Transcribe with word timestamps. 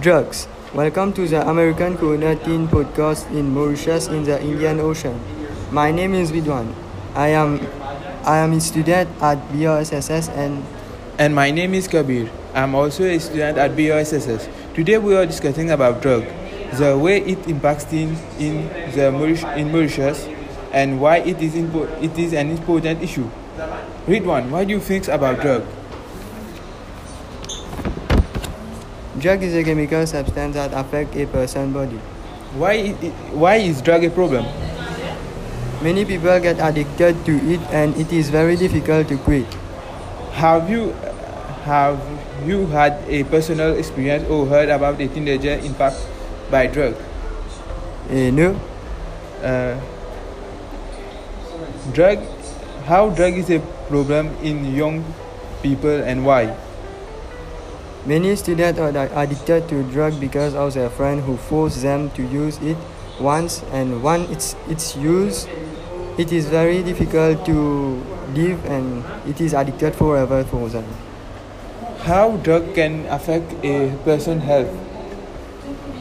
Drugs. 0.00 0.48
Welcome 0.72 1.12
to 1.20 1.28
the 1.28 1.46
American 1.46 1.98
Corner 1.98 2.34
Teen 2.34 2.66
Podcast 2.66 3.28
in 3.28 3.52
Mauritius 3.52 4.08
in 4.08 4.24
the 4.24 4.40
Indian 4.40 4.80
Ocean. 4.80 5.20
My 5.70 5.92
name 5.92 6.14
is 6.14 6.32
Vidwan. 6.32 6.72
I 7.14 7.36
am 7.36 7.60
I 8.24 8.38
am 8.38 8.56
a 8.56 8.60
student 8.60 9.10
at 9.20 9.36
BOSSS 9.52 10.32
and 10.32 10.64
And 11.18 11.34
my 11.34 11.50
name 11.50 11.74
is 11.74 11.88
Kabir. 11.88 12.32
I'm 12.54 12.74
also 12.74 13.04
a 13.04 13.20
student 13.20 13.58
at 13.58 13.76
BOSSS. 13.76 14.48
Today 14.72 14.96
we 14.96 15.12
are 15.14 15.26
discussing 15.26 15.70
about 15.70 16.00
drug, 16.00 16.24
the 16.72 16.96
way 16.96 17.20
it 17.20 17.44
impacts 17.44 17.84
teens 17.84 18.16
in 18.40 18.72
the 18.96 19.12
Mauritius, 19.12 19.44
in 19.60 19.68
Mauritius, 19.68 20.24
and 20.72 21.04
why 21.04 21.20
it 21.20 21.36
is 21.44 21.52
impo- 21.52 21.92
it 22.00 22.16
is 22.16 22.32
an 22.32 22.48
important 22.48 23.04
issue. 23.04 23.28
One. 24.08 24.48
What 24.50 24.68
do 24.68 24.72
you 24.72 24.80
think 24.80 25.08
about 25.08 25.44
drug? 25.44 25.68
Drug 29.18 29.42
is 29.42 29.54
a 29.54 29.62
chemical 29.62 30.06
substance 30.06 30.54
that 30.54 30.72
affect 30.72 31.16
a 31.16 31.26
person's 31.26 31.74
body. 31.74 31.98
Why 32.56 32.92
why 33.32 33.56
is 33.56 33.82
drug 33.82 34.04
a 34.04 34.10
problem? 34.10 34.44
Many 35.82 36.04
people 36.04 36.38
get 36.40 36.60
addicted 36.60 37.24
to 37.26 37.34
it 37.50 37.60
and 37.72 37.96
it 37.96 38.12
is 38.12 38.30
very 38.30 38.56
difficult 38.56 39.08
to 39.08 39.18
quit. 39.18 39.46
Have 40.32 40.70
you 40.70 40.92
have 41.64 42.00
you 42.46 42.66
had 42.66 43.02
a 43.08 43.24
personal 43.24 43.76
experience 43.76 44.28
or 44.28 44.46
heard 44.46 44.68
about 44.68 45.00
a 45.00 45.08
teenager 45.08 45.58
impact 45.58 45.96
by 46.50 46.66
drug? 46.66 46.94
Eh, 48.10 48.30
no, 48.30 48.58
uh, 49.42 49.78
drug 51.92 52.18
how 52.86 53.10
drug 53.10 53.34
is 53.34 53.50
a 53.50 53.60
problem 53.88 54.34
in 54.42 54.74
young 54.74 55.04
people 55.62 56.02
and 56.02 56.26
why 56.26 56.50
many 58.06 58.34
students 58.36 58.78
are 58.78 58.90
addicted 59.22 59.68
to 59.68 59.82
drug 59.90 60.18
because 60.20 60.54
of 60.54 60.74
their 60.74 60.90
friend 60.90 61.22
who 61.22 61.36
force 61.36 61.82
them 61.82 62.10
to 62.10 62.22
use 62.22 62.58
it 62.58 62.76
once 63.20 63.62
and 63.72 64.02
once 64.02 64.30
it's 64.30 64.56
it's 64.68 64.96
used 64.96 65.48
it 66.18 66.32
is 66.32 66.46
very 66.46 66.82
difficult 66.82 67.44
to 67.46 68.02
live 68.34 68.64
and 68.66 69.04
it 69.28 69.40
is 69.40 69.52
addicted 69.54 69.94
forever 69.94 70.44
for 70.44 70.68
them. 70.68 70.84
how 72.02 72.36
drug 72.38 72.74
can 72.74 73.06
affect 73.06 73.52
a 73.64 73.94
person's 74.04 74.42
health 74.42 74.72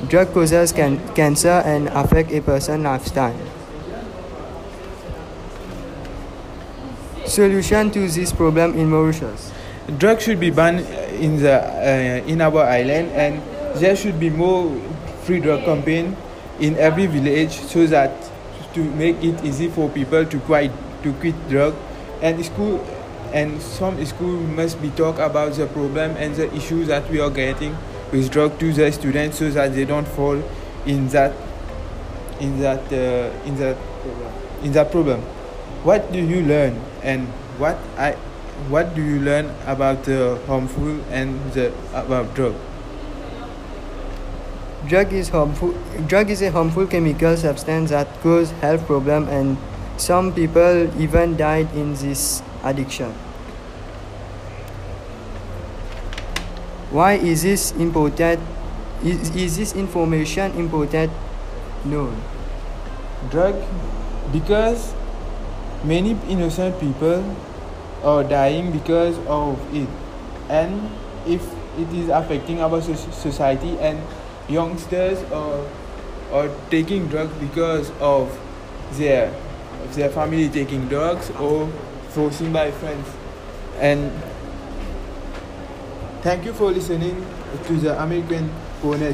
Drug 0.08 0.34
causes 0.34 0.72
can 0.72 0.98
cancer 1.14 1.62
and 1.64 1.88
affect 1.90 2.32
a 2.32 2.42
person's 2.42 2.84
lifestyle. 2.84 3.38
Solution 7.26 7.92
to 7.92 8.08
this 8.10 8.34
problem 8.34 8.76
in 8.76 8.90
Mauritius. 8.90 9.52
Drug 9.98 10.22
should 10.22 10.40
be 10.40 10.50
banned 10.50 10.80
in 11.20 11.38
the 11.42 11.54
uh, 11.60 12.28
in 12.28 12.42
our 12.42 12.64
island 12.64 13.12
and 13.12 13.42
there 13.82 13.96
should 13.96 14.20
be 14.20 14.30
more 14.30 14.70
free 15.24 15.40
drug 15.40 15.64
campaign 15.66 16.16
in 16.60 16.78
every 16.78 17.06
village 17.08 17.52
so 17.52 17.86
that 17.88 18.12
to 18.74 18.80
make 18.96 19.22
it 19.24 19.44
easy 19.44 19.68
for 19.68 19.90
people 19.90 20.26
to 20.26 20.40
quit 20.42 20.72
to 21.04 21.14
quit 21.14 21.36
drug. 21.50 21.76
And 22.22 22.44
school 22.46 22.80
and 23.34 23.62
some 23.62 24.04
school 24.06 24.38
must 24.56 24.82
be 24.82 24.90
talk 24.92 25.20
about 25.20 25.54
the 25.54 25.68
problem 25.68 26.16
and 26.18 26.36
the 26.36 26.54
issues 26.54 26.88
that 26.88 27.10
we 27.10 27.20
are 27.20 27.30
getting 27.30 27.76
with 28.12 28.30
drug 28.32 28.60
to 28.60 28.74
the 28.74 28.92
students 28.92 29.40
so 29.40 29.50
that 29.52 29.74
they 29.74 29.86
don't 29.86 30.08
fall 30.08 30.42
in 30.86 31.08
that 31.10 31.34
in 32.40 32.60
that 32.60 32.82
uh, 32.92 33.48
in 33.48 33.56
that 33.58 33.78
in 34.64 34.72
that 34.74 34.92
problem. 34.92 35.22
What 35.84 36.12
do 36.12 36.20
you 36.20 36.44
learn 36.46 36.80
and 37.02 37.28
what 37.58 37.78
i 37.98 38.16
what 38.70 38.94
do 38.96 39.02
you 39.02 39.20
learn 39.20 39.50
about 39.66 40.04
the 40.04 40.40
harmful 40.48 41.00
and 41.10 41.40
the 41.54 41.72
about 41.94 42.34
drug 42.36 42.56
Drug 44.88 45.14
is 45.14 45.30
harmful. 45.30 45.76
Drug 46.08 46.32
is 46.32 46.42
a 46.42 46.50
harmful 46.50 46.88
chemical 46.88 47.38
substance 47.38 47.92
that 47.92 48.08
cause 48.22 48.50
health 48.66 48.86
problem 48.88 49.28
and 49.30 49.56
some 49.98 50.34
people 50.34 50.90
even 51.00 51.38
died 51.38 51.70
in 51.76 51.94
this 51.94 52.42
addiction. 52.64 53.14
Why 56.90 57.14
is 57.14 57.44
this 57.44 57.72
important? 57.74 58.40
Is, 59.06 59.36
is 59.36 59.58
this 59.58 59.76
information 59.76 60.52
important? 60.58 61.12
No. 61.86 62.12
drug 63.30 63.56
because 64.34 64.94
many 65.84 66.18
innocent 66.28 66.80
people 66.80 67.24
are 68.04 68.24
dying 68.24 68.72
because 68.72 69.18
of 69.28 69.60
it 69.76 69.88
and 70.50 70.90
if 71.26 71.42
it 71.78 71.94
is 71.94 72.10
affecting 72.10 72.62
our 72.62 72.82
soc- 72.82 73.14
society 73.14 73.78
and 73.80 74.02
youngsters 74.50 75.20
are, 75.32 75.66
are 76.32 76.50
taking 76.70 77.08
drugs 77.08 77.34
because 77.40 77.92
of 78.00 78.38
their 78.94 79.28
of 79.84 79.96
their 79.96 80.10
family 80.10 80.50
taking 80.50 80.88
drugs 80.88 81.30
or 81.40 81.68
forcing 82.10 82.52
by 82.52 82.72
friends 82.72 83.08
and 83.80 84.12
thank 86.22 86.46
you 86.46 86.54
for 86.54 86.72
listening 86.72 87.26
to 87.66 87.78
the 87.78 88.02
american 88.02 88.50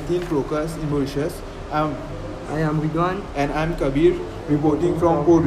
teen 0.08 0.22
podcast 0.22 0.78
in 0.82 0.90
mauritius 0.90 1.42
um, 1.72 1.96
I 2.50 2.60
am 2.62 2.80
Ridwan. 2.80 3.22
and 3.36 3.52
I'm 3.52 3.76
Kabir 3.76 4.14
reporting 4.48 4.98
from 4.98 5.26
Port. 5.26 5.44